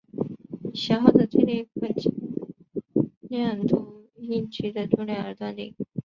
[0.71, 2.49] 已消耗的电力可经过
[3.29, 5.75] 量度阴极的重量而断定。